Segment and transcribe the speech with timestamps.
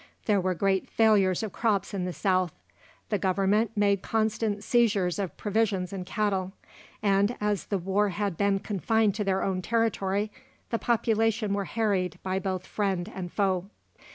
[0.25, 2.53] There were great failures of crops in the South;
[3.09, 6.53] the Government made constant seizures of provisions and cattle;
[7.03, 10.31] and as the war had been confined to their own territory,
[10.71, 13.69] the population were harried by both friend and foe.